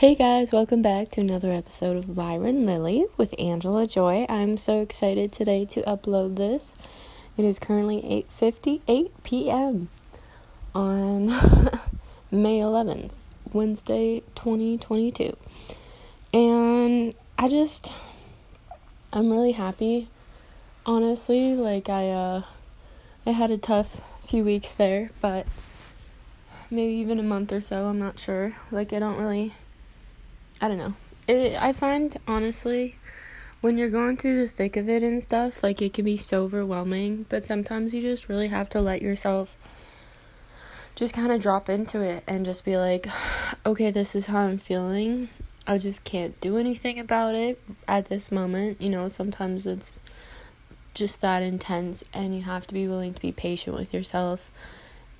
Hey 0.00 0.14
guys, 0.14 0.50
welcome 0.50 0.80
back 0.80 1.10
to 1.10 1.20
another 1.20 1.52
episode 1.52 1.94
of 1.98 2.06
Lyran 2.06 2.64
Lilly 2.64 3.04
with 3.18 3.34
Angela 3.38 3.86
Joy. 3.86 4.24
I'm 4.30 4.56
so 4.56 4.80
excited 4.80 5.30
today 5.30 5.66
to 5.66 5.82
upload 5.82 6.36
this. 6.36 6.74
It 7.36 7.44
is 7.44 7.58
currently 7.58 8.00
8:58 8.40 9.10
p.m. 9.24 9.90
on 10.74 11.26
May 12.30 12.60
11th, 12.60 13.12
Wednesday, 13.52 14.22
2022. 14.36 15.36
And 16.32 17.14
I 17.36 17.48
just 17.48 17.92
I'm 19.12 19.30
really 19.30 19.52
happy. 19.52 20.08
Honestly, 20.86 21.54
like 21.54 21.90
I 21.90 22.08
uh 22.08 22.42
I 23.26 23.32
had 23.32 23.50
a 23.50 23.58
tough 23.58 24.00
few 24.26 24.44
weeks 24.44 24.72
there, 24.72 25.10
but 25.20 25.46
maybe 26.70 26.94
even 26.94 27.18
a 27.18 27.22
month 27.22 27.52
or 27.52 27.60
so, 27.60 27.84
I'm 27.84 27.98
not 27.98 28.18
sure. 28.18 28.56
Like 28.70 28.94
I 28.94 28.98
don't 28.98 29.18
really 29.18 29.52
I 30.60 30.68
don't 30.68 30.78
know. 30.78 30.94
It, 31.26 31.60
I 31.60 31.72
find 31.72 32.16
honestly 32.26 32.96
when 33.60 33.78
you're 33.78 33.88
going 33.88 34.16
through 34.16 34.38
the 34.38 34.48
thick 34.48 34.76
of 34.76 34.88
it 34.88 35.02
and 35.02 35.22
stuff, 35.22 35.62
like 35.62 35.80
it 35.80 35.94
can 35.94 36.04
be 36.04 36.16
so 36.16 36.44
overwhelming, 36.44 37.26
but 37.28 37.46
sometimes 37.46 37.94
you 37.94 38.02
just 38.02 38.28
really 38.28 38.48
have 38.48 38.68
to 38.70 38.80
let 38.80 39.00
yourself 39.00 39.56
just 40.94 41.14
kind 41.14 41.32
of 41.32 41.40
drop 41.40 41.68
into 41.68 42.02
it 42.02 42.22
and 42.26 42.44
just 42.44 42.64
be 42.64 42.76
like, 42.76 43.06
okay, 43.66 43.90
this 43.90 44.14
is 44.14 44.26
how 44.26 44.40
I'm 44.40 44.58
feeling. 44.58 45.28
I 45.66 45.78
just 45.78 46.04
can't 46.04 46.38
do 46.40 46.56
anything 46.56 46.98
about 46.98 47.34
it 47.34 47.60
at 47.86 48.06
this 48.06 48.30
moment. 48.30 48.80
You 48.80 48.90
know, 48.90 49.08
sometimes 49.08 49.66
it's 49.66 50.00
just 50.92 51.20
that 51.20 51.42
intense 51.42 52.04
and 52.12 52.34
you 52.34 52.42
have 52.42 52.66
to 52.66 52.74
be 52.74 52.86
willing 52.88 53.14
to 53.14 53.20
be 53.20 53.30
patient 53.30 53.76
with 53.76 53.94
yourself 53.94 54.50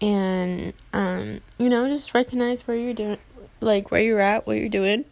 and 0.01 0.73
um 0.93 1.41
you 1.59 1.69
know 1.69 1.87
just 1.87 2.13
recognize 2.13 2.67
where 2.67 2.77
you're 2.77 2.93
doing 2.93 3.19
like 3.61 3.91
where 3.91 4.01
you're 4.01 4.21
at, 4.21 4.47
what 4.47 4.57
you're 4.57 4.69
doing. 4.69 5.05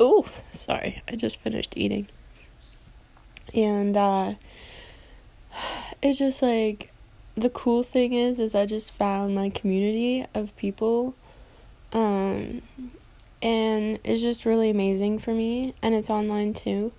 Oh, 0.00 0.26
sorry. 0.50 1.02
I 1.08 1.16
just 1.16 1.36
finished 1.36 1.74
eating. 1.76 2.08
And 3.54 3.96
uh 3.96 4.34
it's 6.02 6.18
just 6.18 6.42
like 6.42 6.92
the 7.34 7.50
cool 7.50 7.82
thing 7.82 8.12
is 8.12 8.38
is 8.38 8.54
I 8.54 8.66
just 8.66 8.92
found 8.92 9.34
my 9.34 9.48
community 9.48 10.26
of 10.34 10.54
people 10.56 11.14
um 11.92 12.60
and 13.40 13.98
it's 14.04 14.22
just 14.22 14.44
really 14.44 14.70
amazing 14.70 15.18
for 15.18 15.32
me 15.32 15.74
and 15.82 15.94
it's 15.94 16.10
online 16.10 16.52
too. 16.52 16.92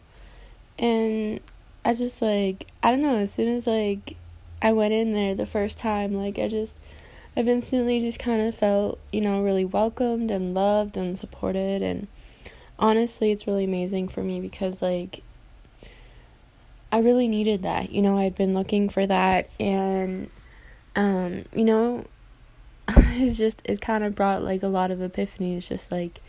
And 0.79 1.39
I 1.85 1.93
just 1.93 2.21
like 2.21 2.67
I 2.81 2.91
don't 2.91 3.01
know, 3.01 3.17
as 3.17 3.33
soon 3.33 3.53
as 3.53 3.67
like 3.67 4.17
I 4.61 4.71
went 4.71 4.93
in 4.93 5.13
there 5.13 5.35
the 5.35 5.45
first 5.45 5.77
time, 5.77 6.13
like 6.13 6.39
I 6.39 6.47
just 6.47 6.77
I've 7.35 7.47
instantly 7.47 7.99
just 7.99 8.19
kind 8.19 8.41
of 8.41 8.55
felt, 8.55 8.99
you 9.11 9.21
know, 9.21 9.41
really 9.41 9.65
welcomed 9.65 10.29
and 10.29 10.53
loved 10.53 10.97
and 10.97 11.17
supported. 11.17 11.81
And 11.81 12.07
honestly, 12.77 13.31
it's 13.31 13.47
really 13.47 13.63
amazing 13.63 14.07
for 14.07 14.21
me 14.21 14.39
because, 14.39 14.81
like, 14.81 15.23
I 16.91 16.99
really 16.99 17.27
needed 17.27 17.63
that. 17.63 17.91
You 17.91 18.01
know, 18.01 18.17
I'd 18.17 18.35
been 18.35 18.53
looking 18.53 18.87
for 18.87 19.07
that. 19.07 19.49
And, 19.59 20.29
um, 20.95 21.45
you 21.53 21.65
know, 21.65 22.05
it's 22.87 23.37
just, 23.37 23.61
it 23.65 23.81
kind 23.81 24.03
of 24.03 24.13
brought, 24.13 24.43
like, 24.43 24.61
a 24.61 24.67
lot 24.67 24.91
of 24.91 24.99
epiphanies, 24.99 25.67
just 25.67 25.91
like, 25.91 26.21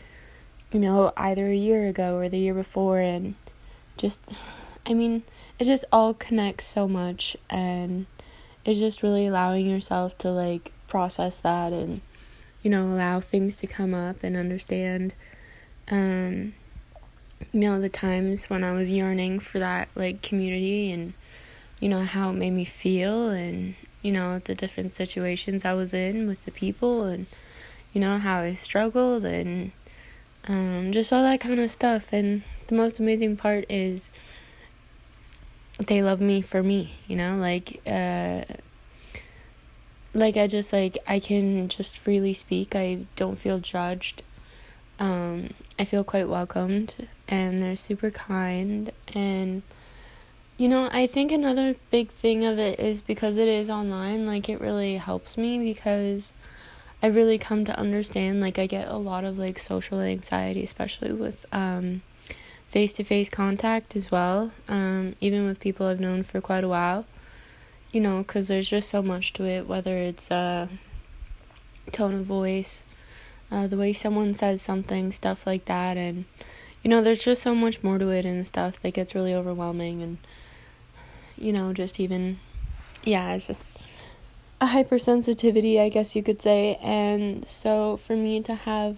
you 0.72 0.80
know, 0.80 1.12
either 1.16 1.48
a 1.48 1.56
year 1.56 1.86
ago 1.86 2.16
or 2.16 2.28
the 2.28 2.38
year 2.38 2.54
before. 2.54 3.00
And 3.00 3.34
just, 3.98 4.32
I 4.86 4.94
mean, 4.94 5.22
it 5.58 5.64
just 5.64 5.84
all 5.92 6.14
connects 6.14 6.66
so 6.66 6.88
much. 6.88 7.36
And, 7.50 8.06
it's 8.64 8.80
just 8.80 9.02
really 9.02 9.26
allowing 9.26 9.68
yourself 9.68 10.16
to 10.18 10.30
like 10.30 10.72
process 10.94 11.38
that 11.38 11.72
and 11.72 12.00
you 12.62 12.70
know 12.70 12.86
allow 12.86 13.18
things 13.18 13.56
to 13.56 13.66
come 13.66 13.92
up 13.92 14.22
and 14.22 14.36
understand. 14.36 15.12
Um 15.90 16.54
you 17.52 17.60
know 17.62 17.80
the 17.80 17.88
times 17.88 18.44
when 18.44 18.62
I 18.62 18.70
was 18.70 18.92
yearning 18.92 19.40
for 19.40 19.58
that 19.58 19.88
like 19.96 20.22
community 20.22 20.92
and 20.92 21.12
you 21.80 21.88
know 21.88 22.04
how 22.04 22.30
it 22.30 22.34
made 22.34 22.52
me 22.52 22.64
feel 22.64 23.28
and 23.28 23.74
you 24.02 24.12
know 24.12 24.38
the 24.44 24.54
different 24.54 24.92
situations 24.92 25.64
I 25.64 25.72
was 25.72 25.92
in 25.92 26.28
with 26.28 26.44
the 26.44 26.52
people 26.52 27.02
and 27.02 27.26
you 27.92 28.00
know 28.00 28.18
how 28.18 28.42
I 28.42 28.54
struggled 28.54 29.24
and 29.24 29.72
um 30.46 30.92
just 30.92 31.12
all 31.12 31.24
that 31.24 31.40
kind 31.40 31.58
of 31.58 31.72
stuff. 31.72 32.12
And 32.12 32.44
the 32.68 32.76
most 32.76 33.00
amazing 33.00 33.36
part 33.36 33.64
is 33.68 34.10
they 35.88 36.04
love 36.04 36.20
me 36.20 36.40
for 36.40 36.62
me, 36.62 36.94
you 37.08 37.16
know, 37.16 37.34
like 37.36 37.80
uh 37.84 38.44
like 40.14 40.36
I 40.36 40.46
just 40.46 40.72
like 40.72 40.96
I 41.06 41.18
can 41.18 41.68
just 41.68 41.98
freely 41.98 42.32
speak. 42.34 42.74
I 42.74 43.06
don't 43.16 43.38
feel 43.38 43.58
judged. 43.58 44.22
Um, 44.98 45.50
I 45.78 45.84
feel 45.84 46.04
quite 46.04 46.28
welcomed 46.28 47.08
and 47.28 47.60
they're 47.60 47.76
super 47.76 48.10
kind 48.10 48.92
and 49.12 49.62
you 50.56 50.68
know, 50.68 50.88
I 50.92 51.08
think 51.08 51.32
another 51.32 51.74
big 51.90 52.10
thing 52.10 52.44
of 52.44 52.60
it 52.60 52.78
is 52.78 53.00
because 53.00 53.38
it 53.38 53.48
is 53.48 53.68
online, 53.68 54.24
like 54.24 54.48
it 54.48 54.60
really 54.60 54.98
helps 54.98 55.36
me 55.36 55.58
because 55.58 56.32
I 57.02 57.08
really 57.08 57.38
come 57.38 57.64
to 57.64 57.76
understand 57.76 58.40
like 58.40 58.56
I 58.58 58.66
get 58.66 58.86
a 58.86 58.96
lot 58.96 59.24
of 59.24 59.36
like 59.36 59.58
social 59.58 60.00
anxiety 60.00 60.62
especially 60.62 61.12
with 61.12 61.44
um 61.52 62.02
face-to-face 62.68 63.30
contact 63.30 63.96
as 63.96 64.12
well. 64.12 64.52
Um 64.68 65.16
even 65.20 65.46
with 65.46 65.58
people 65.58 65.86
I've 65.86 66.00
known 66.00 66.22
for 66.22 66.40
quite 66.40 66.62
a 66.62 66.68
while 66.68 67.04
you 67.94 68.00
know, 68.00 68.18
because 68.18 68.48
there's 68.48 68.68
just 68.68 68.88
so 68.88 69.00
much 69.00 69.32
to 69.34 69.44
it, 69.44 69.68
whether 69.68 69.96
it's 69.96 70.28
uh, 70.28 70.66
tone 71.92 72.14
of 72.14 72.24
voice, 72.26 72.82
uh, 73.52 73.68
the 73.68 73.76
way 73.76 73.92
someone 73.92 74.34
says 74.34 74.60
something, 74.60 75.12
stuff 75.12 75.46
like 75.46 75.66
that. 75.66 75.96
And, 75.96 76.24
you 76.82 76.90
know, 76.90 77.00
there's 77.00 77.24
just 77.24 77.40
so 77.40 77.54
much 77.54 77.84
more 77.84 77.98
to 77.98 78.08
it 78.08 78.24
and 78.24 78.44
stuff 78.44 78.82
that 78.82 78.94
gets 78.94 79.14
really 79.14 79.32
overwhelming. 79.32 80.02
And, 80.02 80.18
you 81.38 81.52
know, 81.52 81.72
just 81.72 82.00
even, 82.00 82.40
yeah, 83.04 83.32
it's 83.32 83.46
just 83.46 83.68
a 84.60 84.66
hypersensitivity, 84.66 85.78
I 85.78 85.88
guess 85.88 86.16
you 86.16 86.22
could 86.24 86.42
say. 86.42 86.80
And 86.82 87.46
so 87.46 87.96
for 87.96 88.16
me 88.16 88.42
to 88.42 88.56
have 88.56 88.96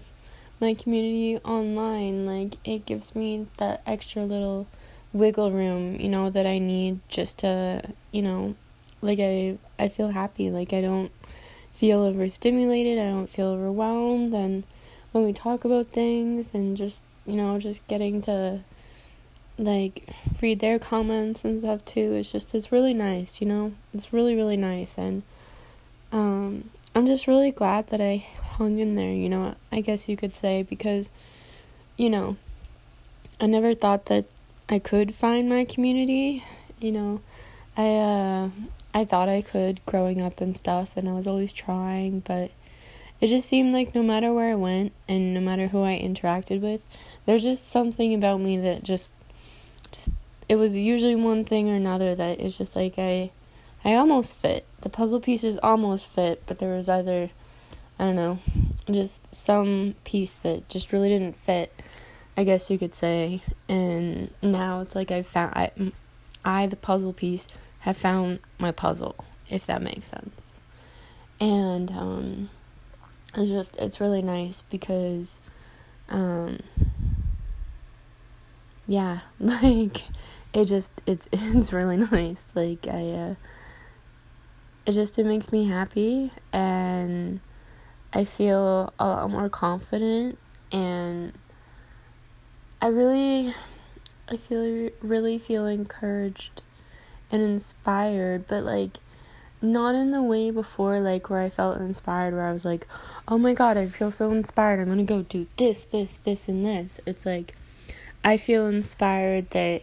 my 0.59 0.73
community 0.73 1.37
online, 1.45 2.25
like, 2.25 2.55
it 2.63 2.87
gives 2.87 3.15
me 3.15 3.45
that 3.59 3.83
extra 3.85 4.23
little 4.23 4.65
wiggle 5.13 5.51
room, 5.51 5.97
you 5.99 6.09
know, 6.09 6.31
that 6.31 6.47
I 6.47 6.57
need 6.57 6.99
just 7.09 7.37
to, 7.39 7.93
you 8.11 8.23
know, 8.23 8.55
like 9.07 9.19
I 9.19 9.57
I 9.79 9.87
feel 9.87 10.09
happy. 10.09 10.51
Like 10.51 10.73
I 10.73 10.81
don't 10.81 11.11
feel 11.73 12.01
overstimulated. 12.01 12.99
I 12.99 13.09
don't 13.09 13.29
feel 13.29 13.47
overwhelmed. 13.47 14.33
And 14.33 14.65
when 15.13 15.23
we 15.23 15.31
talk 15.33 15.63
about 15.63 15.87
things 15.87 16.53
and 16.53 16.75
just 16.75 17.01
you 17.25 17.35
know 17.35 17.57
just 17.57 17.87
getting 17.87 18.21
to 18.23 18.59
like 19.57 20.07
read 20.41 20.59
their 20.59 20.77
comments 20.77 21.45
and 21.45 21.57
stuff 21.57 21.85
too, 21.85 22.13
it's 22.13 22.31
just 22.31 22.53
it's 22.53 22.71
really 22.71 22.93
nice. 22.93 23.39
You 23.39 23.47
know, 23.47 23.73
it's 23.93 24.11
really 24.11 24.35
really 24.35 24.57
nice. 24.57 24.97
And 24.97 25.23
um, 26.11 26.69
I'm 26.93 27.07
just 27.07 27.27
really 27.27 27.51
glad 27.51 27.87
that 27.87 28.01
I 28.01 28.25
hung 28.57 28.79
in 28.79 28.95
there. 28.95 29.13
You 29.13 29.29
know, 29.29 29.55
I 29.71 29.79
guess 29.79 30.09
you 30.09 30.17
could 30.17 30.35
say 30.35 30.63
because 30.63 31.11
you 31.95 32.09
know 32.09 32.35
I 33.39 33.45
never 33.45 33.73
thought 33.73 34.07
that 34.07 34.25
I 34.67 34.79
could 34.79 35.15
find 35.15 35.47
my 35.47 35.63
community. 35.63 36.43
You 36.79 36.91
know, 36.91 37.21
I 37.77 37.95
uh 37.95 38.49
I 38.97 39.05
thought 39.05 39.29
I 39.29 39.43
could 39.43 39.85
growing 39.85 40.21
up 40.21 40.41
and 40.41 40.55
stuff, 40.55 40.97
and 40.97 41.07
I 41.07 41.11
was 41.11 41.27
always 41.27 41.53
trying, 41.53 42.21
but 42.21 42.49
it 43.21 43.27
just 43.27 43.47
seemed 43.47 43.71
like 43.71 43.93
no 43.93 44.01
matter 44.01 44.33
where 44.33 44.51
I 44.51 44.55
went 44.55 44.91
and 45.07 45.35
no 45.35 45.39
matter 45.39 45.67
who 45.67 45.83
I 45.83 45.99
interacted 45.99 46.61
with, 46.61 46.81
there's 47.27 47.43
just 47.43 47.67
something 47.69 48.15
about 48.15 48.41
me 48.41 48.57
that 48.57 48.81
just, 48.81 49.11
just 49.91 50.09
it 50.49 50.55
was 50.55 50.75
usually 50.75 51.13
one 51.13 51.45
thing 51.45 51.69
or 51.69 51.75
another 51.75 52.15
that 52.15 52.39
is 52.39 52.57
just 52.57 52.75
like 52.75 52.97
I, 52.97 53.29
I 53.85 53.93
almost 53.93 54.35
fit. 54.35 54.65
The 54.81 54.89
puzzle 54.89 55.19
pieces 55.19 55.59
almost 55.61 56.09
fit, 56.09 56.41
but 56.47 56.57
there 56.57 56.75
was 56.75 56.89
either, 56.89 57.29
I 57.99 58.03
don't 58.03 58.15
know, 58.15 58.39
just 58.89 59.35
some 59.35 59.93
piece 60.05 60.33
that 60.41 60.69
just 60.69 60.91
really 60.91 61.09
didn't 61.09 61.35
fit. 61.35 61.71
I 62.35 62.43
guess 62.43 62.71
you 62.71 62.79
could 62.79 62.95
say, 62.95 63.43
and 63.69 64.31
now 64.41 64.81
it's 64.81 64.95
like 64.95 65.11
I 65.11 65.21
found 65.21 65.53
I, 65.53 65.71
I 66.43 66.65
the 66.65 66.75
puzzle 66.75 67.13
piece 67.13 67.47
have 67.79 67.97
found 67.97 68.39
my 68.59 68.71
puzzle, 68.71 69.15
if 69.49 69.65
that 69.67 69.81
makes 69.81 70.07
sense. 70.07 70.55
And 71.39 71.91
um, 71.91 72.49
it's 73.35 73.49
just 73.49 73.75
it's 73.77 73.99
really 73.99 74.21
nice 74.21 74.63
because 74.63 75.39
um, 76.09 76.59
yeah, 78.87 79.19
like 79.39 80.03
it 80.53 80.65
just 80.65 80.91
it's 81.05 81.27
it's 81.33 81.73
really 81.73 81.97
nice. 81.97 82.47
Like 82.55 82.87
I 82.87 83.11
uh, 83.11 83.35
it 84.85 84.93
just 84.93 85.19
it 85.19 85.25
makes 85.25 85.51
me 85.51 85.65
happy 85.65 86.31
and 86.53 87.41
I 88.13 88.23
feel 88.23 88.93
a 88.97 89.05
lot 89.05 89.29
more 89.29 89.49
confident 89.49 90.39
and 90.71 91.33
I 92.81 92.87
really 92.87 93.53
I 94.29 94.37
feel 94.37 94.89
really 95.01 95.37
feel 95.37 95.65
encouraged 95.65 96.61
and 97.31 97.41
inspired, 97.41 98.47
but 98.47 98.63
like 98.63 98.97
not 99.61 99.95
in 99.95 100.11
the 100.11 100.21
way 100.21 100.51
before, 100.51 100.99
like 100.99 101.29
where 101.29 101.41
I 101.41 101.49
felt 101.49 101.79
inspired, 101.79 102.33
where 102.33 102.47
I 102.47 102.53
was 102.53 102.65
like, 102.65 102.87
oh 103.27 103.37
my 103.37 103.53
god, 103.53 103.77
I 103.77 103.87
feel 103.87 104.11
so 104.11 104.31
inspired. 104.31 104.79
I'm 104.79 104.87
gonna 104.87 105.03
go 105.03 105.23
do 105.23 105.47
this, 105.57 105.83
this, 105.83 106.15
this, 106.17 106.47
and 106.47 106.65
this. 106.65 106.99
It's 107.05 107.25
like 107.25 107.55
I 108.23 108.37
feel 108.37 108.67
inspired 108.67 109.49
that 109.51 109.81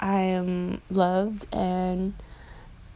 I 0.00 0.20
am 0.20 0.80
loved 0.90 1.46
and 1.54 2.14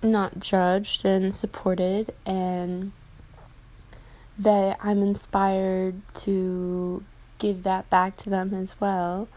not 0.03 0.39
judged 0.39 1.05
and 1.05 1.35
supported, 1.35 2.15
and 2.25 2.93
that 4.39 4.79
I'm 4.83 5.03
inspired 5.03 6.03
to 6.15 7.05
give 7.39 7.63
that 7.65 7.91
back 7.91 8.17
to 8.19 8.31
them 8.31 8.55
as 8.55 8.81
well, 8.81 9.29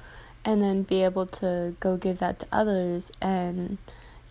and 0.45 0.61
then 0.61 0.83
be 0.83 1.03
able 1.03 1.25
to 1.25 1.75
go 1.79 1.97
give 1.97 2.19
that 2.19 2.39
to 2.39 2.47
others 2.51 3.11
and 3.21 3.77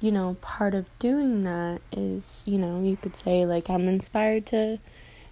you 0.00 0.12
know, 0.12 0.36
part 0.40 0.74
of 0.74 0.86
doing 0.98 1.44
that 1.44 1.80
is, 1.92 2.42
you 2.46 2.58
know, 2.58 2.82
you 2.82 2.96
could 2.96 3.16
say, 3.16 3.46
like, 3.46 3.70
I'm 3.70 3.88
inspired 3.88 4.46
to 4.46 4.78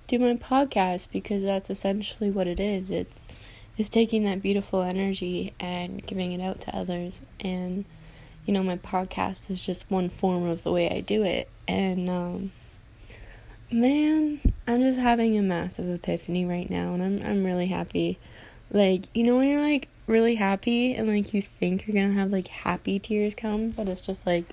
do 0.07 0.19
my 0.19 0.35
podcast 0.35 1.11
because 1.13 1.43
that's 1.43 1.71
essentially 1.71 2.31
what 2.31 2.47
it 2.47 2.61
is. 2.61 2.91
It's 2.91 3.29
is 3.77 3.89
taking 3.89 4.25
that 4.25 4.43
beautiful 4.43 4.83
energy 4.83 5.53
and 5.59 6.05
giving 6.07 6.33
it 6.33 6.41
out 6.41 6.61
to 6.61 6.77
others 6.77 7.23
and 7.41 7.85
you 8.47 8.53
know 8.53 8.63
my 8.63 8.77
podcast 8.77 9.51
is 9.51 9.65
just 9.65 9.91
one 9.91 10.09
form 10.09 10.45
of 10.45 10.63
the 10.63 10.73
way 10.73 10.89
I 10.91 11.01
do 11.01 11.23
it 11.25 11.49
and 11.67 12.09
um 12.09 12.53
man 13.71 14.41
I'm 14.67 14.83
just 14.83 14.99
having 14.99 15.37
a 15.37 15.43
massive 15.43 15.89
epiphany 15.89 16.45
right 16.45 16.71
now 16.71 16.95
and 16.95 17.03
I'm 17.03 17.23
I'm 17.23 17.45
really 17.45 17.67
happy 17.67 18.19
like 18.75 19.05
you 19.15 19.23
know 19.23 19.37
when 19.37 19.49
you're 19.49 19.63
like 19.63 19.89
really 20.07 20.35
happy 20.35 20.95
and 20.95 21.09
like 21.09 21.33
you 21.33 21.41
think 21.41 21.87
you're 21.87 21.95
gonna 21.95 22.19
have 22.19 22.31
like 22.31 22.49
happy 22.49 22.99
tears 22.99 23.35
come, 23.35 23.71
but 23.71 23.89
it's 23.89 24.01
just 24.01 24.27
like 24.27 24.45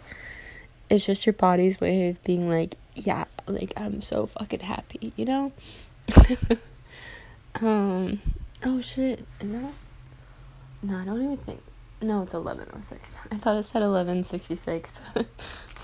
it's 0.89 1.05
just 1.05 1.25
your 1.25 1.33
body's 1.33 1.79
way 1.81 2.07
of 2.09 2.23
being 2.23 2.49
like, 2.49 2.75
yeah, 2.95 3.25
like 3.47 3.73
I'm 3.75 4.01
so 4.01 4.27
fucking 4.27 4.61
happy, 4.61 5.11
you 5.15 5.25
know? 5.25 5.51
um 7.61 8.21
oh 8.63 8.79
shit, 8.79 9.25
is 9.39 9.51
that 9.51 9.73
no, 10.83 10.97
I 10.97 11.05
don't 11.05 11.21
even 11.21 11.37
think 11.37 11.61
no, 11.99 12.21
it's 12.21 12.33
eleven 12.33 12.67
oh 12.73 12.81
six. 12.81 13.17
I 13.31 13.37
thought 13.37 13.57
it 13.57 13.63
said 13.63 13.81
eleven 13.81 14.23
sixty 14.23 14.55
six, 14.55 14.93
but 15.13 15.25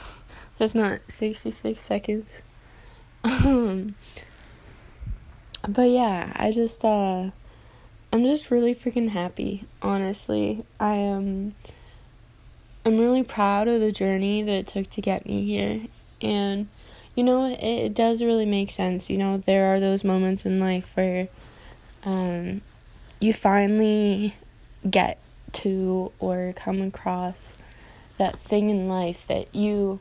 there's 0.60 0.76
not 0.76 1.00
sixty 1.08 1.52
six 1.52 1.82
seconds. 1.82 2.44
Um 3.24 3.96
but 5.68 5.90
yeah, 5.90 6.32
I 6.36 6.52
just 6.52 6.86
uh 6.86 7.32
I'm 8.18 8.26
just 8.26 8.50
really 8.50 8.74
freaking 8.74 9.10
happy, 9.10 9.66
honestly. 9.80 10.66
I 10.80 10.96
am 10.96 11.54
I'm 12.84 12.98
really 12.98 13.22
proud 13.22 13.68
of 13.68 13.80
the 13.80 13.92
journey 13.92 14.42
that 14.42 14.52
it 14.52 14.66
took 14.66 14.88
to 14.88 15.02
get 15.02 15.28
me 15.28 15.46
here. 15.46 15.82
And 16.20 16.68
you 17.14 17.24
know, 17.24 17.46
it, 17.46 17.60
it 17.62 17.94
does 17.94 18.24
really 18.24 18.48
make 18.48 18.72
sense. 18.72 19.12
You 19.12 19.20
know, 19.20 19.38
there 19.46 19.72
are 19.72 19.80
those 19.80 20.04
moments 20.04 20.48
in 20.48 20.58
life 20.58 20.90
where 20.96 21.28
um 22.06 22.62
you 23.20 23.34
finally 23.34 24.34
get 24.90 25.20
to 25.52 26.12
or 26.18 26.54
come 26.56 26.82
across 26.82 27.56
that 28.18 28.40
thing 28.40 28.72
in 28.72 28.90
life 28.90 29.28
that 29.28 29.54
you 29.54 30.00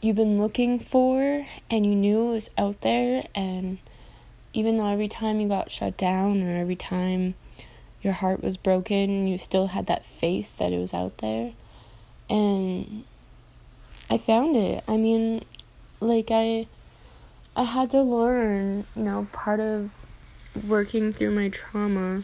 you've 0.00 0.14
been 0.14 0.38
looking 0.40 0.78
for 0.78 1.44
and 1.68 1.84
you 1.86 1.96
knew 1.96 2.28
it 2.28 2.34
was 2.34 2.50
out 2.56 2.82
there 2.82 3.26
and 3.34 3.78
even 4.56 4.78
though 4.78 4.86
every 4.86 5.06
time 5.06 5.38
you 5.38 5.46
got 5.46 5.70
shut 5.70 5.98
down 5.98 6.42
or 6.42 6.56
every 6.56 6.74
time 6.74 7.34
your 8.00 8.14
heart 8.14 8.42
was 8.42 8.56
broken, 8.56 9.28
you 9.28 9.36
still 9.36 9.66
had 9.66 9.86
that 9.86 10.06
faith 10.06 10.56
that 10.56 10.72
it 10.72 10.78
was 10.78 10.94
out 10.94 11.18
there. 11.18 11.52
And 12.30 13.04
I 14.08 14.16
found 14.16 14.56
it. 14.56 14.82
I 14.88 14.96
mean, 14.96 15.44
like 16.00 16.28
I 16.30 16.68
I 17.54 17.64
had 17.64 17.90
to 17.90 18.00
learn, 18.00 18.86
you 18.96 19.02
know, 19.02 19.28
part 19.30 19.60
of 19.60 19.90
working 20.66 21.12
through 21.12 21.32
my 21.32 21.50
trauma 21.50 22.22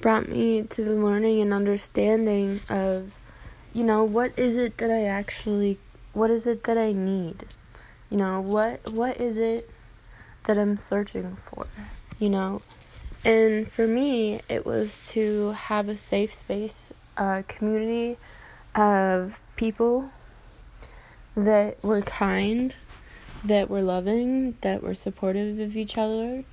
brought 0.00 0.28
me 0.28 0.62
to 0.62 0.84
the 0.84 0.94
learning 0.94 1.40
and 1.40 1.52
understanding 1.52 2.60
of 2.70 3.18
you 3.72 3.82
know 3.82 4.04
what 4.04 4.38
is 4.38 4.56
it 4.56 4.78
that 4.78 4.90
I 4.90 5.02
actually 5.02 5.78
what 6.12 6.30
is 6.30 6.46
it 6.46 6.62
that 6.64 6.78
I 6.78 6.92
need? 6.92 7.44
You 8.08 8.18
know, 8.18 8.40
what 8.40 8.92
what 8.92 9.20
is 9.20 9.36
it 9.36 9.68
that 10.44 10.58
I'm 10.58 10.76
searching 10.76 11.36
for, 11.36 11.66
you 12.18 12.28
know? 12.28 12.62
And 13.24 13.70
for 13.70 13.86
me, 13.86 14.40
it 14.48 14.64
was 14.64 15.02
to 15.10 15.50
have 15.50 15.88
a 15.88 15.96
safe 15.96 16.32
space, 16.32 16.92
a 17.16 17.44
community 17.46 18.16
of 18.74 19.38
people 19.56 20.10
that 21.36 21.82
were 21.84 22.02
kind, 22.02 22.74
that 23.44 23.68
were 23.68 23.82
loving, 23.82 24.56
that 24.62 24.82
were 24.82 24.94
supportive 24.94 25.58
of 25.58 25.76
each 25.76 25.98
other, 25.98 26.44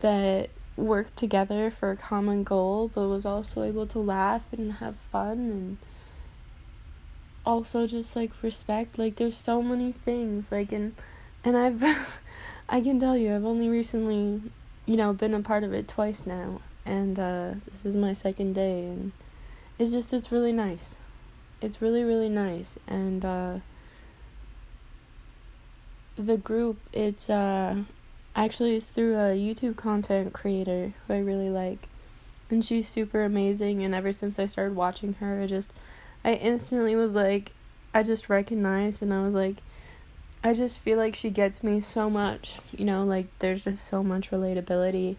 that 0.00 0.50
worked 0.76 1.16
together 1.16 1.70
for 1.70 1.90
a 1.90 1.96
common 1.96 2.44
goal, 2.44 2.90
but 2.94 3.08
was 3.08 3.26
also 3.26 3.62
able 3.62 3.86
to 3.86 3.98
laugh 3.98 4.44
and 4.52 4.74
have 4.74 4.96
fun 5.10 5.38
and 5.38 5.78
also 7.44 7.86
just 7.86 8.14
like 8.14 8.30
respect. 8.42 8.98
Like 8.98 9.16
there's 9.16 9.36
so 9.36 9.62
many 9.62 9.92
things 9.92 10.52
like 10.52 10.72
and 10.72 10.94
and 11.44 11.56
I've 11.56 11.82
I 12.68 12.80
can 12.82 13.00
tell 13.00 13.16
you, 13.16 13.34
I've 13.34 13.46
only 13.46 13.68
recently, 13.68 14.42
you 14.84 14.96
know, 14.96 15.12
been 15.14 15.32
a 15.32 15.40
part 15.40 15.64
of 15.64 15.72
it 15.72 15.88
twice 15.88 16.26
now, 16.26 16.60
and 16.84 17.18
uh, 17.18 17.52
this 17.70 17.86
is 17.86 17.96
my 17.96 18.12
second 18.12 18.52
day, 18.52 18.84
and 18.84 19.12
it's 19.78 19.90
just, 19.90 20.12
it's 20.12 20.30
really 20.30 20.52
nice. 20.52 20.94
It's 21.62 21.80
really, 21.80 22.02
really 22.02 22.28
nice, 22.28 22.78
and 22.86 23.24
uh, 23.24 23.54
the 26.16 26.36
group, 26.36 26.78
it's 26.92 27.30
uh, 27.30 27.76
actually 28.36 28.80
through 28.80 29.16
a 29.16 29.34
YouTube 29.34 29.76
content 29.76 30.34
creator 30.34 30.92
who 31.06 31.14
I 31.14 31.18
really 31.20 31.48
like, 31.48 31.88
and 32.50 32.62
she's 32.62 32.86
super 32.86 33.24
amazing, 33.24 33.82
and 33.82 33.94
ever 33.94 34.12
since 34.12 34.38
I 34.38 34.44
started 34.44 34.76
watching 34.76 35.14
her, 35.14 35.40
I 35.40 35.46
just, 35.46 35.72
I 36.22 36.34
instantly 36.34 36.94
was 36.96 37.14
like, 37.14 37.52
I 37.94 38.02
just 38.02 38.28
recognized, 38.28 39.00
and 39.02 39.14
I 39.14 39.22
was 39.22 39.34
like, 39.34 39.56
I 40.42 40.54
just 40.54 40.78
feel 40.78 40.98
like 40.98 41.16
she 41.16 41.30
gets 41.30 41.64
me 41.64 41.80
so 41.80 42.08
much, 42.08 42.58
you 42.72 42.84
know, 42.84 43.04
like 43.04 43.26
there's 43.40 43.64
just 43.64 43.84
so 43.84 44.04
much 44.04 44.30
relatability. 44.30 45.16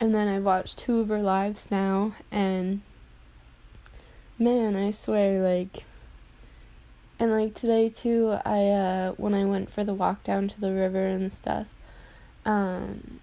And 0.00 0.14
then 0.14 0.26
I've 0.26 0.42
watched 0.42 0.78
two 0.78 0.98
of 1.00 1.08
her 1.08 1.20
lives 1.20 1.70
now, 1.70 2.14
and 2.32 2.80
man, 4.38 4.74
I 4.74 4.90
swear, 4.90 5.40
like, 5.40 5.84
and 7.18 7.30
like 7.30 7.54
today 7.54 7.90
too, 7.90 8.38
I, 8.44 8.68
uh, 8.68 9.12
when 9.12 9.34
I 9.34 9.44
went 9.44 9.70
for 9.70 9.84
the 9.84 9.94
walk 9.94 10.24
down 10.24 10.48
to 10.48 10.60
the 10.60 10.72
river 10.72 11.06
and 11.06 11.30
stuff, 11.30 11.66
um, 12.46 13.20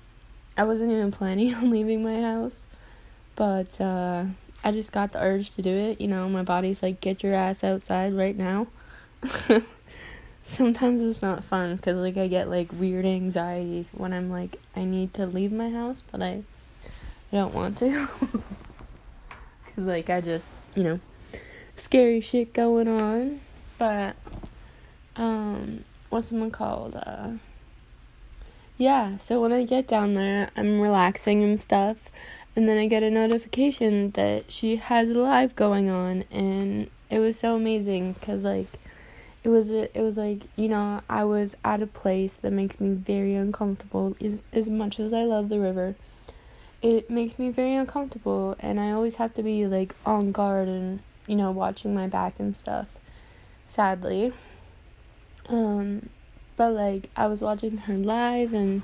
I 0.55 0.63
wasn't 0.63 0.91
even 0.91 1.11
planning 1.11 1.53
on 1.55 1.71
leaving 1.71 2.03
my 2.03 2.21
house, 2.21 2.67
but, 3.35 3.81
uh, 3.81 4.25
I 4.63 4.71
just 4.71 4.91
got 4.91 5.11
the 5.13 5.21
urge 5.21 5.55
to 5.55 5.61
do 5.63 5.71
it, 5.75 5.99
you 5.99 6.07
know, 6.07 6.29
my 6.29 6.43
body's 6.43 6.83
like, 6.83 7.01
get 7.01 7.23
your 7.23 7.33
ass 7.33 7.63
outside 7.63 8.13
right 8.13 8.37
now. 8.37 8.67
sometimes 10.47 11.03
it's 11.03 11.21
not 11.21 11.43
fun 11.43 11.75
because 11.75 11.97
like 11.97 12.17
I 12.17 12.27
get 12.27 12.49
like 12.49 12.71
weird 12.71 13.05
anxiety 13.05 13.85
when 13.91 14.13
I'm 14.13 14.29
like 14.29 14.59
I 14.75 14.85
need 14.85 15.13
to 15.15 15.25
leave 15.25 15.51
my 15.51 15.69
house, 15.69 16.01
but 16.11 16.21
I, 16.21 16.43
I 17.31 17.35
don't 17.35 17.53
want 17.53 17.77
to. 17.79 18.07
Cause 19.75 19.85
like 19.85 20.09
I 20.09 20.21
just 20.21 20.47
you 20.77 20.83
know, 20.83 20.99
scary 21.75 22.21
shit 22.21 22.53
going 22.53 22.87
on, 22.87 23.41
but 23.77 24.15
um, 25.15 25.83
what's 26.09 26.29
someone 26.29 26.51
called? 26.51 26.95
Uh, 26.95 27.31
yeah. 28.77 29.17
So 29.17 29.41
when 29.41 29.51
I 29.51 29.63
get 29.63 29.87
down 29.87 30.13
there, 30.13 30.49
I'm 30.55 30.79
relaxing 30.79 31.43
and 31.43 31.59
stuff, 31.59 32.09
and 32.55 32.69
then 32.69 32.77
I 32.77 32.87
get 32.87 33.03
a 33.03 33.09
notification 33.09 34.11
that 34.11 34.51
she 34.51 34.77
has 34.77 35.09
a 35.09 35.13
live 35.13 35.55
going 35.55 35.89
on, 35.89 36.25
and 36.31 36.89
it 37.09 37.19
was 37.19 37.39
so 37.39 37.55
amazing 37.55 38.13
because 38.13 38.43
like 38.45 38.79
it 39.43 39.49
was 39.49 39.71
it 39.71 39.95
was 39.95 40.17
like 40.17 40.41
you 40.55 40.67
know 40.67 41.01
I 41.09 41.23
was 41.23 41.55
at 41.63 41.81
a 41.81 41.87
place 41.87 42.35
that 42.37 42.51
makes 42.51 42.79
me 42.79 42.93
very 42.93 43.35
uncomfortable 43.35 44.15
as 44.21 44.43
as 44.51 44.69
much 44.69 44.99
as 44.99 45.13
I 45.13 45.23
love 45.23 45.49
the 45.49 45.59
river. 45.59 45.95
It 46.81 47.09
makes 47.09 47.39
me 47.39 47.49
very 47.49 47.75
uncomfortable 47.75 48.55
and 48.59 48.79
I 48.79 48.91
always 48.91 49.15
have 49.15 49.33
to 49.35 49.43
be 49.43 49.65
like 49.65 49.95
on 50.05 50.31
guard 50.31 50.67
and 50.67 50.99
you 51.25 51.35
know 51.35 51.51
watching 51.51 51.93
my 51.93 52.07
back 52.07 52.39
and 52.39 52.55
stuff 52.55 52.87
sadly. 53.67 54.33
Um 55.49 56.09
but 56.55 56.73
like 56.73 57.09
I 57.15 57.27
was 57.27 57.41
watching 57.41 57.77
her 57.77 57.93
live 57.95 58.53
and 58.53 58.81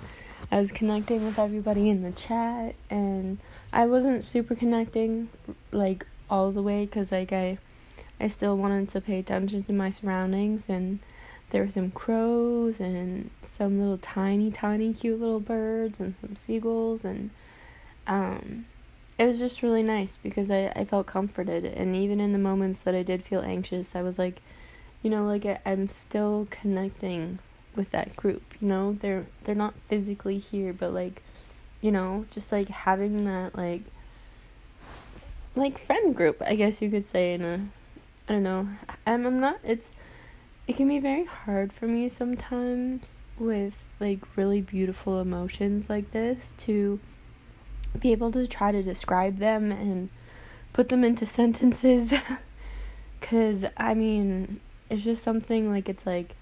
I 0.52 0.60
was 0.60 0.72
connecting 0.72 1.26
with 1.26 1.40
everybody 1.40 1.90
in 1.90 2.04
the 2.04 2.12
chat 2.12 2.76
and 2.90 3.40
I 3.72 3.86
wasn't 3.86 4.24
super 4.24 4.56
connecting 4.56 5.30
like 5.72 6.06
all 6.30 6.52
the 6.52 6.62
way 6.62 6.86
cuz 6.86 7.12
like 7.12 7.34
I 7.34 7.58
I 8.24 8.28
still 8.28 8.58
wanted 8.58 8.90
to 8.90 9.02
pay 9.02 9.20
attention 9.20 9.64
to 9.64 9.74
my 9.74 9.90
surroundings 9.90 10.66
and 10.70 11.00
there 11.50 11.64
were 11.64 11.70
some 11.70 11.92
crows 11.92 12.80
and 12.80 13.30
some 13.42 13.80
little 13.80 13.98
tiny 14.00 14.50
tiny 14.52 14.94
cute 14.94 15.20
little 15.20 15.40
birds 15.40 16.00
and 16.00 16.16
some 16.20 16.36
seagulls 16.36 17.04
and 17.06 17.30
um 18.08 18.66
it 19.20 19.26
was 19.28 19.38
just 19.38 19.62
really 19.62 19.84
nice 19.84 20.18
because 20.18 20.50
I, 20.50 20.72
I 20.76 20.86
felt 20.86 21.06
comforted 21.06 21.66
and 21.66 21.96
even 21.96 22.20
in 22.20 22.34
the 22.34 22.40
moments 22.40 22.82
that 22.82 22.96
I 22.96 23.04
did 23.04 23.24
feel 23.24 23.42
anxious 23.42 23.96
I 23.96 24.02
was 24.02 24.18
like 24.18 24.42
you 25.04 25.10
know, 25.10 25.26
like 25.26 25.46
I, 25.46 25.60
I'm 25.66 25.90
still 25.90 26.48
connecting 26.50 27.40
with 27.76 27.92
that 27.92 28.16
group. 28.16 28.42
You 28.60 28.70
know, 28.70 28.98
they're 29.00 29.28
they're 29.44 29.54
not 29.54 29.76
physically 29.88 30.40
here, 30.40 30.74
but 30.74 30.94
like, 30.94 31.22
you 31.82 31.92
know, 31.92 32.26
just 32.32 32.52
like 32.52 32.70
having 32.70 33.26
that 33.26 33.56
like 33.56 33.82
like 35.56 35.86
friend 35.86 36.16
group, 36.16 36.42
I 36.42 36.56
guess 36.56 36.82
you 36.82 36.90
could 36.90 37.06
say 37.06 37.34
in 37.34 37.44
a 37.44 37.68
I 38.28 38.34
don't 38.34 38.44
know. 38.44 38.68
I'm 39.06 39.26
I'm 39.26 39.40
not 39.40 39.60
it's 39.64 39.92
it 40.68 40.76
can 40.76 40.88
be 40.88 41.00
very 41.00 41.26
hard 41.26 41.74
for 41.74 41.88
me 41.88 42.08
sometimes 42.08 43.22
with 43.38 43.84
like 44.00 44.20
really 44.38 44.62
beautiful 44.62 45.20
emotions 45.20 45.90
like 45.90 46.12
this 46.12 46.54
to 46.58 47.00
be 48.00 48.12
able 48.12 48.32
to 48.32 48.48
try 48.48 48.72
to 48.72 48.82
describe 48.82 49.38
them 49.38 49.72
and 49.72 50.10
put 50.72 50.90
them 50.90 51.04
into 51.04 51.26
sentences 51.40 52.14
cuz 53.22 53.66
I 53.78 53.94
mean 53.94 54.62
it's 54.90 55.04
just 55.04 55.24
something 55.24 55.70
like 55.70 55.90
it's 55.90 56.06
like 56.06 56.36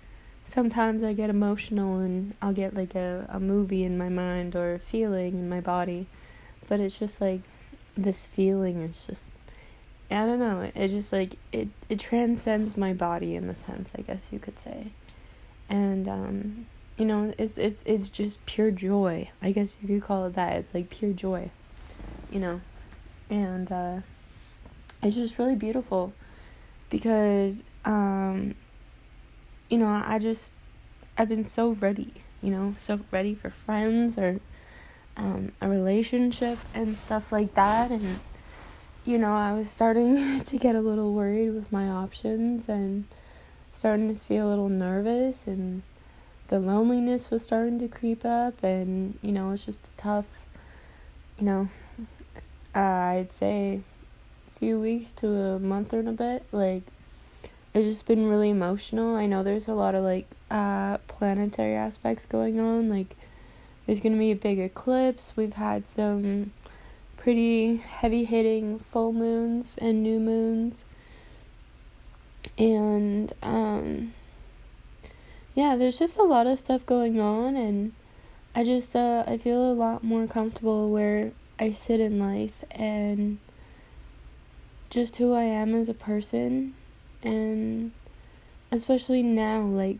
sometimes 0.45 1.03
I 1.03 1.13
get 1.13 1.29
emotional 1.29 1.99
and 1.99 2.33
I'll 2.41 2.53
get 2.53 2.75
like 2.75 2.95
a, 2.95 3.25
a 3.29 3.39
movie 3.39 3.83
in 3.83 3.97
my 3.97 4.09
mind 4.09 4.55
or 4.55 4.73
a 4.73 4.79
feeling 4.79 5.35
in 5.35 5.49
my 5.49 5.61
body. 5.61 6.07
But 6.67 6.79
it's 6.79 6.99
just 6.99 7.21
like 7.21 7.41
this 7.95 8.27
feeling 8.27 8.81
is 8.81 9.05
just 9.05 9.29
I 10.11 10.25
don't 10.25 10.39
know, 10.39 10.71
it, 10.75 10.87
just 10.89 11.13
like 11.13 11.37
it 11.51 11.69
it 11.89 11.99
transcends 11.99 12.75
my 12.77 12.93
body 12.93 13.35
in 13.35 13.47
the 13.47 13.55
sense, 13.55 13.91
I 13.97 14.01
guess 14.01 14.29
you 14.31 14.39
could 14.39 14.59
say. 14.59 14.87
And 15.69 16.07
um 16.07 16.65
you 16.97 17.05
know, 17.05 17.33
it's 17.37 17.57
it's 17.57 17.83
it's 17.85 18.09
just 18.09 18.45
pure 18.45 18.71
joy. 18.71 19.29
I 19.41 19.51
guess 19.51 19.77
you 19.81 19.87
could 19.87 20.03
call 20.03 20.25
it 20.25 20.35
that. 20.35 20.57
It's 20.57 20.73
like 20.73 20.89
pure 20.89 21.13
joy. 21.13 21.49
You 22.31 22.39
know. 22.39 22.61
And 23.29 23.71
uh 23.71 23.97
it's 25.01 25.15
just 25.15 25.39
really 25.39 25.55
beautiful 25.55 26.13
because 26.89 27.63
um 27.85 28.55
you 29.69 29.77
know, 29.77 30.03
I 30.05 30.19
just 30.19 30.51
I've 31.17 31.29
been 31.29 31.45
so 31.45 31.71
ready, 31.71 32.13
you 32.41 32.51
know, 32.51 32.75
so 32.77 32.99
ready 33.11 33.33
for 33.33 33.49
friends 33.49 34.17
or 34.17 34.39
um, 35.17 35.51
a 35.61 35.67
relationship 35.67 36.57
and 36.73 36.97
stuff 36.97 37.31
like 37.31 37.53
that 37.55 37.91
and 37.91 38.19
you 39.03 39.17
know, 39.17 39.33
I 39.33 39.53
was 39.53 39.69
starting 39.69 40.39
to 40.45 40.57
get 40.57 40.75
a 40.75 40.81
little 40.81 41.13
worried 41.13 41.51
with 41.51 41.71
my 41.71 41.87
options 41.87 42.69
and 42.69 43.05
starting 43.73 44.13
to 44.13 44.19
feel 44.19 44.47
a 44.47 44.49
little 44.49 44.69
nervous 44.69 45.47
and 45.47 45.81
the 46.49 46.59
loneliness 46.59 47.31
was 47.31 47.43
starting 47.43 47.79
to 47.79 47.87
creep 47.87 48.25
up 48.25 48.63
and 48.63 49.17
you 49.21 49.31
know, 49.31 49.51
it's 49.51 49.65
just 49.65 49.87
a 49.87 50.01
tough 50.01 50.25
you 51.39 51.45
know, 51.45 51.69
uh, 52.75 52.79
I'd 52.79 53.33
say 53.33 53.81
a 54.47 54.59
few 54.59 54.79
weeks 54.79 55.11
to 55.13 55.27
a 55.27 55.59
month 55.59 55.93
or 55.93 56.01
a 56.01 56.11
bit 56.11 56.45
like 56.51 56.83
it's 57.73 57.85
just 57.85 58.05
been 58.05 58.27
really 58.27 58.49
emotional. 58.49 59.15
I 59.15 59.25
know 59.25 59.43
there's 59.43 59.67
a 59.67 59.73
lot 59.73 59.95
of 59.95 60.03
like 60.03 60.27
uh 60.51 60.97
planetary 61.07 61.75
aspects 61.75 62.25
going 62.25 62.59
on. 62.59 62.89
Like 62.89 63.15
there's 63.85 63.99
going 63.99 64.13
to 64.13 64.19
be 64.19 64.31
a 64.31 64.35
big 64.35 64.59
eclipse. 64.59 65.33
We've 65.35 65.53
had 65.53 65.89
some 65.89 66.51
pretty 67.21 67.75
heavy 67.75 68.23
hitting 68.23 68.79
full 68.79 69.13
moons 69.13 69.77
and 69.79 70.01
new 70.01 70.19
moons. 70.19 70.85
And 72.57 73.31
um 73.43 74.13
yeah, 75.53 75.75
there's 75.75 75.99
just 75.99 76.17
a 76.17 76.23
lot 76.23 76.47
of 76.47 76.57
stuff 76.57 76.83
going 76.83 77.19
on 77.19 77.55
and 77.55 77.93
I 78.55 78.63
just 78.63 78.95
uh 78.95 79.23
I 79.27 79.37
feel 79.37 79.71
a 79.71 79.73
lot 79.73 80.03
more 80.03 80.25
comfortable 80.25 80.89
where 80.89 81.31
I 81.59 81.73
sit 81.73 81.99
in 81.99 82.17
life 82.17 82.63
and 82.71 83.37
just 84.89 85.17
who 85.17 85.35
I 85.35 85.43
am 85.43 85.75
as 85.75 85.89
a 85.89 85.93
person 85.93 86.73
and 87.21 87.91
especially 88.71 89.21
now 89.21 89.61
like 89.61 89.99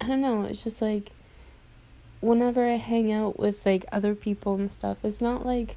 I 0.00 0.06
don't 0.06 0.22
know, 0.22 0.44
it's 0.44 0.64
just 0.64 0.80
like 0.80 1.10
whenever 2.22 2.66
I 2.66 2.76
hang 2.76 3.12
out 3.12 3.38
with 3.38 3.66
like 3.66 3.84
other 3.92 4.14
people 4.14 4.54
and 4.54 4.72
stuff, 4.72 4.96
it's 5.04 5.20
not 5.20 5.44
like 5.44 5.76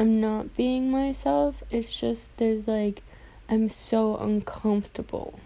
I'm 0.00 0.18
not 0.18 0.56
being 0.56 0.90
myself. 0.90 1.62
It's 1.70 1.94
just 1.94 2.34
there's 2.38 2.66
like 2.66 3.02
I'm 3.50 3.68
so 3.68 4.16
uncomfortable 4.16 5.38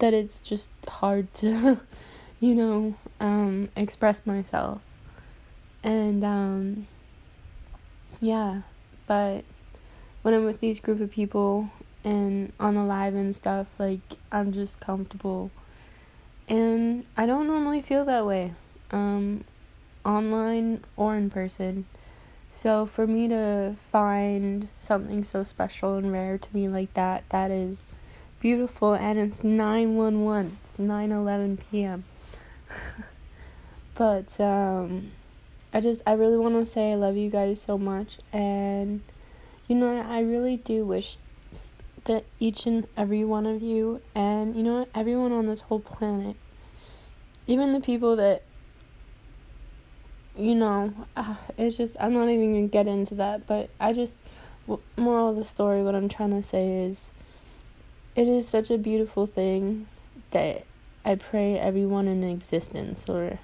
that 0.00 0.12
it's 0.12 0.40
just 0.40 0.70
hard 0.88 1.32
to 1.34 1.80
you 2.40 2.56
know, 2.56 2.96
um 3.20 3.68
express 3.76 4.26
myself. 4.26 4.80
And 5.84 6.24
um 6.24 6.88
yeah, 8.18 8.62
but 9.06 9.44
when 10.22 10.34
I'm 10.34 10.46
with 10.46 10.58
these 10.58 10.80
group 10.80 11.00
of 11.00 11.12
people 11.12 11.70
and 12.02 12.52
on 12.58 12.74
the 12.74 12.82
live 12.82 13.14
and 13.14 13.36
stuff, 13.36 13.68
like 13.78 14.00
I'm 14.32 14.50
just 14.52 14.80
comfortable. 14.80 15.52
And 16.48 17.04
I 17.16 17.24
don't 17.24 17.46
normally 17.46 17.82
feel 17.82 18.04
that 18.06 18.26
way, 18.26 18.52
um, 18.90 19.44
online 20.04 20.82
or 20.96 21.14
in 21.14 21.30
person. 21.30 21.86
So 22.50 22.84
for 22.84 23.06
me 23.06 23.28
to 23.28 23.76
find 23.90 24.68
something 24.78 25.24
so 25.24 25.42
special 25.42 25.96
and 25.96 26.12
rare 26.12 26.36
to 26.36 26.48
me 26.54 26.68
like 26.68 26.92
that, 26.94 27.24
that 27.30 27.50
is 27.50 27.82
beautiful. 28.40 28.94
And 28.94 29.18
it's 29.18 29.42
nine 29.44 29.96
one 29.96 30.24
one. 30.24 30.58
It's 30.64 30.78
nine 30.78 31.12
eleven 31.12 31.58
p.m. 31.58 32.04
but 33.94 34.40
um, 34.40 35.12
I 35.72 35.80
just 35.80 36.02
I 36.06 36.12
really 36.12 36.36
want 36.36 36.54
to 36.54 36.66
say 36.70 36.92
I 36.92 36.96
love 36.96 37.16
you 37.16 37.30
guys 37.30 37.60
so 37.62 37.78
much, 37.78 38.18
and 38.32 39.02
you 39.68 39.76
know 39.76 40.00
I 40.00 40.20
really 40.20 40.56
do 40.56 40.84
wish 40.84 41.18
that 42.04 42.24
each 42.38 42.66
and 42.66 42.86
every 42.96 43.24
one 43.24 43.46
of 43.46 43.62
you, 43.62 44.00
and 44.14 44.56
you 44.56 44.62
know 44.62 44.88
everyone 44.94 45.32
on 45.32 45.46
this 45.46 45.60
whole 45.60 45.80
planet, 45.80 46.36
even 47.46 47.72
the 47.72 47.80
people 47.80 48.16
that, 48.16 48.42
you 50.40 50.54
know, 50.54 50.94
uh, 51.16 51.34
it's 51.58 51.76
just, 51.76 51.96
I'm 52.00 52.14
not 52.14 52.28
even 52.28 52.52
gonna 52.52 52.68
get 52.68 52.86
into 52.86 53.14
that, 53.16 53.46
but 53.46 53.70
I 53.78 53.92
just, 53.92 54.16
moral 54.96 55.30
of 55.30 55.36
the 55.36 55.44
story, 55.44 55.82
what 55.82 55.94
I'm 55.94 56.08
trying 56.08 56.30
to 56.30 56.42
say 56.42 56.84
is, 56.84 57.12
it 58.16 58.26
is 58.26 58.48
such 58.48 58.70
a 58.70 58.78
beautiful 58.78 59.26
thing 59.26 59.86
that 60.30 60.64
I 61.04 61.14
pray 61.14 61.58
everyone 61.58 62.08
in 62.08 62.24
existence, 62.24 63.08
or, 63.08 63.38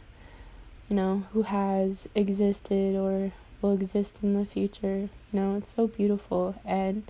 you 0.88 0.96
know, 0.96 1.24
who 1.32 1.42
has 1.42 2.08
existed 2.14 2.96
or 2.96 3.32
will 3.60 3.72
exist 3.72 4.18
in 4.22 4.34
the 4.34 4.44
future, 4.44 5.08
you 5.32 5.40
know, 5.40 5.56
it's 5.56 5.74
so 5.74 5.86
beautiful, 5.86 6.54
and 6.64 7.04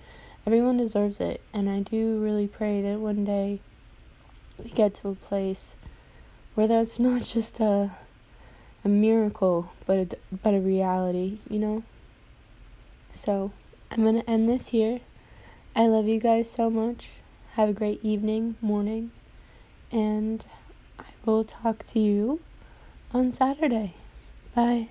everyone 0.45 0.77
deserves 0.77 1.19
it. 1.19 1.41
And 1.53 1.69
I 1.69 1.79
do 1.79 2.19
really 2.19 2.47
pray 2.47 2.81
that 2.81 2.99
one 2.99 3.25
day 3.25 3.61
we 4.57 4.69
get 4.69 4.93
to 4.95 5.09
a 5.09 5.15
place 5.15 5.75
where 6.55 6.67
that's 6.67 6.99
not 7.07 7.23
just 7.23 7.59
a 7.59 7.91
a 8.87 8.89
miracle, 8.89 9.69
but 9.85 9.97
a, 9.97 10.07
but 10.41 10.53
a 10.53 10.61
reality, 10.61 11.39
you 11.49 11.59
know? 11.59 11.83
So, 13.11 13.51
I'm 13.91 14.03
going 14.03 14.21
to 14.21 14.29
end 14.29 14.47
this 14.47 14.69
here. 14.69 15.01
I 15.75 15.87
love 15.87 16.07
you 16.07 16.21
guys 16.21 16.49
so 16.49 16.69
much. 16.69 17.09
Have 17.55 17.67
a 17.67 17.73
great 17.73 17.99
evening, 18.01 18.55
morning, 18.61 19.11
and 19.91 20.45
I 20.97 21.03
will 21.25 21.43
talk 21.43 21.83
to 21.85 21.99
you 21.99 22.39
on 23.13 23.33
Saturday. 23.33 23.95
Bye. 24.55 24.87